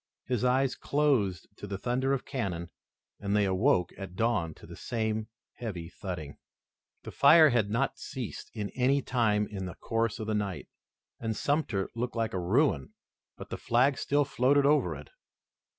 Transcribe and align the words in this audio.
His 0.25 0.43
eyes 0.43 0.73
closed 0.73 1.47
to 1.57 1.67
the 1.67 1.77
thunder 1.77 2.11
of 2.11 2.25
cannon 2.25 2.71
and 3.19 3.35
they 3.35 3.45
awoke 3.45 3.93
at 3.99 4.15
dawn 4.15 4.55
to 4.55 4.65
the 4.65 4.75
same 4.75 5.27
heavy 5.57 5.89
thudding. 5.89 6.37
The 7.03 7.11
fire 7.11 7.49
had 7.51 7.69
not 7.69 7.99
ceased 7.99 8.49
at 8.57 8.71
any 8.73 9.03
time 9.03 9.45
in 9.45 9.67
the 9.67 9.75
course 9.75 10.17
of 10.17 10.25
the 10.25 10.33
night, 10.33 10.67
and 11.19 11.35
Sumter 11.37 11.87
looked 11.95 12.15
like 12.15 12.33
a 12.33 12.39
ruin, 12.39 12.95
but 13.37 13.49
the 13.51 13.57
flag 13.59 13.99
still 13.99 14.25
floated 14.25 14.65
over 14.65 14.95
it. 14.95 15.11